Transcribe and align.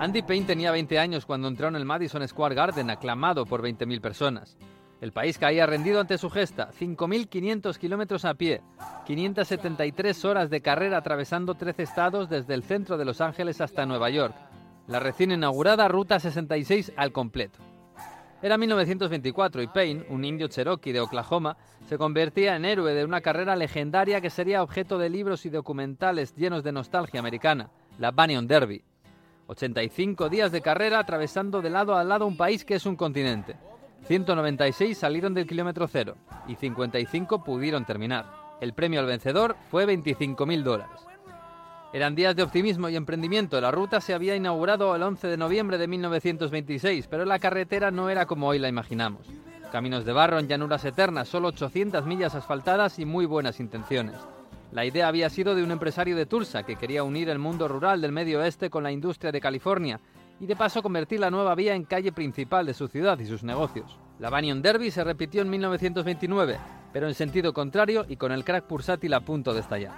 Andy 0.00 0.22
Payne 0.22 0.46
tenía 0.46 0.70
20 0.70 0.96
años 0.96 1.26
cuando 1.26 1.48
entró 1.48 1.66
en 1.66 1.74
el 1.74 1.84
Madison 1.84 2.26
Square 2.26 2.54
Garden, 2.54 2.88
aclamado 2.88 3.44
por 3.44 3.62
20.000 3.62 4.00
personas. 4.00 4.56
El 5.00 5.10
país 5.10 5.38
caía 5.38 5.66
rendido 5.66 6.00
ante 6.00 6.18
su 6.18 6.30
gesta, 6.30 6.70
5.500 6.70 7.76
kilómetros 7.78 8.24
a 8.24 8.34
pie, 8.34 8.62
573 9.06 10.24
horas 10.24 10.50
de 10.50 10.60
carrera 10.60 10.98
atravesando 10.98 11.56
13 11.56 11.82
estados 11.82 12.28
desde 12.28 12.54
el 12.54 12.62
centro 12.62 12.96
de 12.96 13.04
Los 13.04 13.20
Ángeles 13.20 13.60
hasta 13.60 13.86
Nueva 13.86 14.08
York, 14.08 14.36
la 14.86 15.00
recién 15.00 15.32
inaugurada 15.32 15.88
Ruta 15.88 16.20
66 16.20 16.92
al 16.96 17.10
completo. 17.10 17.58
Era 18.40 18.56
1924 18.56 19.62
y 19.62 19.66
Payne, 19.66 20.06
un 20.10 20.24
indio 20.24 20.46
cherokee 20.46 20.92
de 20.92 21.00
Oklahoma, 21.00 21.56
se 21.88 21.98
convertía 21.98 22.54
en 22.54 22.64
héroe 22.64 22.94
de 22.94 23.04
una 23.04 23.20
carrera 23.20 23.56
legendaria 23.56 24.20
que 24.20 24.30
sería 24.30 24.62
objeto 24.62 24.96
de 24.96 25.10
libros 25.10 25.44
y 25.44 25.50
documentales 25.50 26.36
llenos 26.36 26.62
de 26.62 26.70
nostalgia 26.70 27.18
americana, 27.18 27.70
la 27.98 28.12
Banyan 28.12 28.46
Derby. 28.46 28.84
85 29.48 30.28
días 30.28 30.52
de 30.52 30.60
carrera 30.60 30.98
atravesando 30.98 31.62
de 31.62 31.70
lado 31.70 31.96
a 31.96 32.04
lado 32.04 32.26
un 32.26 32.36
país 32.36 32.66
que 32.66 32.74
es 32.74 32.84
un 32.84 32.96
continente. 32.96 33.56
196 34.06 34.96
salieron 34.96 35.32
del 35.32 35.46
kilómetro 35.46 35.88
cero 35.88 36.16
y 36.46 36.54
55 36.54 37.42
pudieron 37.42 37.86
terminar. 37.86 38.26
El 38.60 38.74
premio 38.74 39.00
al 39.00 39.06
vencedor 39.06 39.56
fue 39.70 39.86
25.000 39.86 40.62
dólares. 40.62 41.00
Eran 41.94 42.14
días 42.14 42.36
de 42.36 42.42
optimismo 42.42 42.90
y 42.90 42.96
emprendimiento. 42.96 43.58
La 43.58 43.70
ruta 43.70 44.02
se 44.02 44.12
había 44.12 44.36
inaugurado 44.36 44.94
el 44.94 45.02
11 45.02 45.26
de 45.28 45.36
noviembre 45.38 45.78
de 45.78 45.88
1926, 45.88 47.06
pero 47.08 47.24
la 47.24 47.38
carretera 47.38 47.90
no 47.90 48.10
era 48.10 48.26
como 48.26 48.48
hoy 48.48 48.58
la 48.58 48.68
imaginamos. 48.68 49.26
Caminos 49.72 50.04
de 50.04 50.12
barro 50.12 50.38
en 50.38 50.48
llanuras 50.48 50.84
eternas, 50.84 51.28
solo 51.28 51.48
800 51.48 52.04
millas 52.04 52.34
asfaltadas 52.34 52.98
y 52.98 53.06
muy 53.06 53.24
buenas 53.24 53.60
intenciones. 53.60 54.16
La 54.70 54.84
idea 54.84 55.08
había 55.08 55.30
sido 55.30 55.54
de 55.54 55.62
un 55.62 55.70
empresario 55.70 56.14
de 56.14 56.26
Tulsa 56.26 56.62
que 56.62 56.76
quería 56.76 57.02
unir 57.02 57.30
el 57.30 57.38
mundo 57.38 57.68
rural 57.68 58.02
del 58.02 58.12
medio 58.12 58.40
oeste 58.40 58.68
con 58.68 58.82
la 58.82 58.92
industria 58.92 59.32
de 59.32 59.40
California 59.40 59.98
y 60.40 60.46
de 60.46 60.56
paso 60.56 60.82
convertir 60.82 61.20
la 61.20 61.30
nueva 61.30 61.54
vía 61.54 61.74
en 61.74 61.84
calle 61.84 62.12
principal 62.12 62.66
de 62.66 62.74
su 62.74 62.86
ciudad 62.86 63.18
y 63.18 63.26
sus 63.26 63.42
negocios. 63.42 63.98
La 64.18 64.28
Banyan 64.28 64.60
Derby 64.60 64.90
se 64.90 65.04
repitió 65.04 65.40
en 65.40 65.50
1929, 65.50 66.58
pero 66.92 67.08
en 67.08 67.14
sentido 67.14 67.54
contrario 67.54 68.04
y 68.08 68.16
con 68.16 68.30
el 68.30 68.44
crack 68.44 68.64
pulsátil 68.64 69.14
a 69.14 69.20
punto 69.20 69.54
de 69.54 69.60
estallar. 69.60 69.94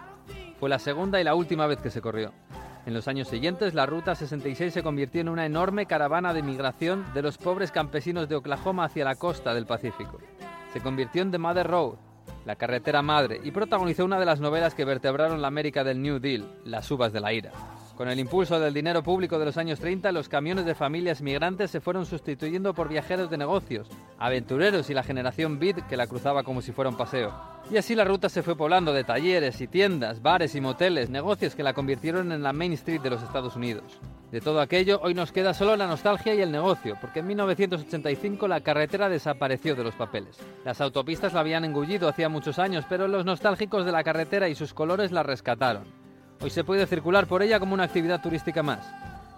Fue 0.61 0.69
la 0.69 0.79
segunda 0.79 1.21
y 1.21 1.25
la 1.25 1.35
última 1.35 1.67
vez 1.67 1.81
que 1.81 1.91
se 1.91 2.01
corrió. 2.01 2.33
En 2.87 2.95
los 2.95 3.09
años 3.09 3.29
siguientes, 3.29 3.75
la 3.75 3.87
Ruta 3.87 4.15
66 4.15 4.73
se 4.73 4.83
convirtió 4.83 5.21
en 5.21 5.29
una 5.29 5.47
enorme 5.47 5.87
caravana 5.87 6.33
de 6.33 6.43
migración 6.43 7.05
de 7.13 7.23
los 7.23 7.39
pobres 7.39 7.73
campesinos 7.73 8.29
de 8.29 8.37
Oklahoma 8.37 8.85
hacia 8.85 9.05
la 9.05 9.17
costa 9.17 9.53
del 9.53 9.67
Pacífico. 9.67 10.19
Se 10.73 10.81
convirtió 10.81 11.23
en 11.23 11.31
The 11.31 11.39
Mother 11.39 11.67
Road, 11.67 11.97
la 12.45 12.57
carretera 12.57 13.03
madre, 13.03 13.41
y 13.43 13.51
protagonizó 13.51 14.05
una 14.05 14.19
de 14.19 14.27
las 14.27 14.41
novelas 14.41 14.75
que 14.75 14.85
vertebraron 14.85 15.43
la 15.43 15.49
América 15.49 15.85
del 15.85 16.03
New 16.03 16.19
Deal, 16.19 16.47
Las 16.65 16.91
uvas 16.91 17.13
de 17.13 17.21
la 17.21 17.33
ira. 17.33 17.53
Con 18.01 18.09
el 18.09 18.19
impulso 18.19 18.59
del 18.59 18.73
dinero 18.73 19.03
público 19.03 19.39
de 19.39 19.45
los 19.45 19.59
años 19.59 19.79
30, 19.79 20.11
los 20.13 20.31
camiones 20.31 20.65
de 20.65 20.75
familias 20.75 21.21
migrantes 21.21 21.71
se 21.71 21.83
fueron 21.83 22.07
sustituyendo 22.07 22.73
por 22.73 22.89
viajeros 22.89 23.29
de 23.29 23.37
negocios, 23.37 23.91
aventureros 24.19 24.89
y 24.89 24.95
la 24.95 25.03
generación 25.03 25.59
Beat 25.59 25.87
que 25.87 25.99
la 25.99 26.07
cruzaba 26.07 26.43
como 26.43 26.63
si 26.63 26.73
fuera 26.73 26.89
un 26.89 26.97
paseo. 26.97 27.31
Y 27.71 27.77
así 27.77 27.95
la 27.95 28.07
ruta 28.07 28.31
se 28.31 28.43
fue 28.43 28.57
poblando 28.57 28.95
de 28.95 29.05
talleres 29.05 29.61
y 29.61 29.67
tiendas, 29.67 30.23
bares 30.23 30.55
y 30.55 30.63
moteles, 30.63 31.11
negocios 31.11 31.55
que 31.55 31.63
la 31.63 31.75
convirtieron 31.75 32.33
en 32.33 32.43
la 32.43 32.55
Main 32.55 32.73
Street 32.73 33.03
de 33.03 33.11
los 33.11 33.23
Estados 33.23 33.55
Unidos. 33.55 34.01
De 34.31 34.41
todo 34.41 34.61
aquello, 34.61 35.01
hoy 35.03 35.13
nos 35.13 35.33
queda 35.33 35.55
solo 35.55 35.75
la 35.75 35.89
nostalgia 35.89 36.35
y 36.35 36.41
el 36.41 36.53
negocio, 36.53 36.97
porque 37.01 37.19
en 37.19 37.27
1985 37.27 38.47
la 38.47 38.61
carretera 38.61 39.09
desapareció 39.09 39.75
de 39.75 39.83
los 39.83 39.97
papeles. 39.97 40.39
Las 40.65 40.81
autopistas 40.81 41.33
la 41.33 41.41
habían 41.41 41.65
engullido 41.65 42.09
hacía 42.09 42.29
muchos 42.29 42.61
años, 42.61 42.85
pero 42.89 43.09
los 43.09 43.25
nostálgicos 43.25 43.85
de 43.85 43.91
la 43.91 44.05
carretera 44.05 44.49
y 44.49 44.55
sus 44.55 44.73
colores 44.73 45.11
la 45.11 45.25
rescataron. 45.25 45.83
Hoy 46.41 46.51
se 46.51 46.63
puede 46.63 46.87
circular 46.87 47.27
por 47.27 47.43
ella 47.43 47.59
como 47.59 47.75
una 47.75 47.85
actividad 47.85 48.23
turística 48.23 48.63
más. 48.63 48.87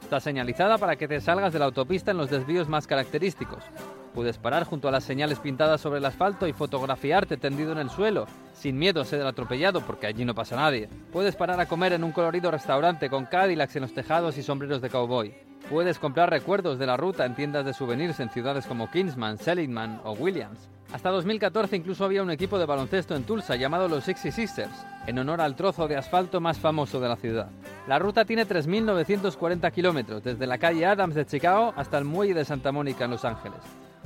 Está 0.03 0.21
señalizada 0.21 0.77
para 0.77 0.97
que 0.97 1.09
te 1.09 1.23
salgas 1.23 1.55
de 1.55 1.59
la 1.59 1.65
autopista 1.65 2.11
en 2.11 2.19
los 2.19 2.29
desvíos 2.29 2.69
más 2.69 2.87
característicos. 2.87 3.65
Puedes 4.15 4.37
parar 4.37 4.65
junto 4.65 4.89
a 4.89 4.91
las 4.91 5.05
señales 5.05 5.39
pintadas 5.39 5.81
sobre 5.81 5.99
el 5.99 6.05
asfalto 6.05 6.47
y 6.47 6.53
fotografiarte 6.53 7.39
tendido 7.39 7.73
en 7.73 7.79
el 7.79 7.91
suelo, 7.91 8.27
sin 8.53 8.79
miedo 8.79 9.01
a 9.01 9.05
ser 9.07 9.27
atropellado 9.27 9.81
porque 9.81 10.07
allí 10.07 10.25
no 10.25 10.35
pasa 10.35 10.57
nadie. 10.57 10.89
Puedes 11.13 11.35
parar 11.35 11.59
a 11.61 11.67
comer 11.67 11.95
en 11.95 12.05
un 12.05 12.13
colorido 12.13 12.51
restaurante 12.51 13.09
con 13.09 13.25
Cadillacs 13.25 13.77
en 13.77 13.83
los 13.83 13.95
tejados 13.95 14.37
y 14.37 14.43
sombreros 14.43 14.83
de 14.83 14.91
cowboy. 14.91 15.35
Puedes 15.71 15.99
comprar 15.99 16.29
recuerdos 16.29 16.79
de 16.79 16.87
la 16.87 16.99
ruta 16.99 17.25
en 17.25 17.35
tiendas 17.35 17.65
de 17.65 17.73
souvenirs 17.73 18.21
en 18.21 18.29
ciudades 18.29 18.67
como 18.67 18.91
Kingsman, 18.91 19.39
Seligman 19.39 20.01
o 20.05 20.13
Williams. 20.13 20.69
Hasta 20.93 21.09
2014 21.09 21.75
incluso 21.75 22.05
había 22.05 22.23
un 22.23 22.31
equipo 22.31 22.59
de 22.59 22.67
baloncesto 22.67 23.17
en 23.17 23.25
Tulsa 23.25 23.57
llamado 23.57 23.89
los 23.89 24.05
Sixty 24.05 24.31
Sisters, 24.31 24.85
en 25.07 25.19
honor 25.19 25.41
al 25.41 25.57
trozo 25.57 25.89
de 25.89 25.97
asfalto 25.97 26.39
más 26.41 26.59
famoso 26.59 27.01
de 27.01 27.09
la 27.09 27.17
ciudad. 27.17 27.49
La 27.89 27.99
ruta 27.99 28.27
tiene 28.27 28.47
3.940 28.47 29.73
kilómetros, 29.73 30.23
desde 30.23 30.47
la 30.47 30.59
calle 30.59 30.85
Adams 30.85 31.15
de 31.15 31.25
Chicago 31.25 31.73
hasta 31.77 31.97
el 31.97 32.05
muelle 32.05 32.35
de 32.35 32.45
Santa 32.45 32.73
Mónica 32.73 33.07
en 33.07 33.13
Los 33.13 33.25
Ángeles. 33.25 33.61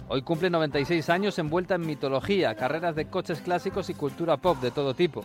Hoy 0.09 0.23
cumple 0.23 0.51
96 0.51 1.11
años 1.11 1.37
envuelta 1.41 1.75
en 1.75 1.81
mitología, 1.81 2.55
carreras 2.55 2.95
de 2.95 3.07
coches 3.07 3.41
clásicos 3.41 3.91
y 3.91 3.95
cultura 3.95 4.37
pop 4.37 4.61
de 4.61 4.71
todo 4.71 4.95
tipo. 4.95 5.25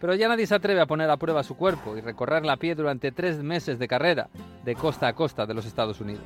Pero 0.00 0.14
ya 0.14 0.28
nadie 0.28 0.46
se 0.46 0.54
atreve 0.54 0.80
a 0.80 0.86
poner 0.86 1.10
a 1.10 1.16
prueba 1.16 1.42
su 1.42 1.56
cuerpo 1.56 1.96
y 1.96 2.00
recorrerla 2.00 2.52
a 2.52 2.56
pie 2.56 2.76
durante 2.76 3.10
tres 3.10 3.42
meses 3.42 3.80
de 3.80 3.88
carrera, 3.88 4.28
de 4.64 4.76
costa 4.76 5.08
a 5.08 5.12
costa 5.12 5.44
de 5.44 5.54
los 5.54 5.66
Estados 5.66 6.00
Unidos. 6.00 6.24